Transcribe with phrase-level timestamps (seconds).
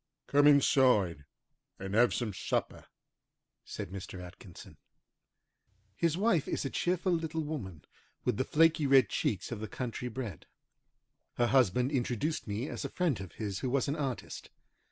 [0.25, 1.25] "Come inside
[1.77, 2.85] and have some supper,"
[3.63, 4.19] said Mr.
[4.19, 4.77] Atkinson.
[5.95, 7.85] His wife is a cheerful little woman,
[8.25, 10.47] with the flaky red cheeks of the country bred.
[11.35, 14.49] Her husband introduced me as a friend of his who was an artist.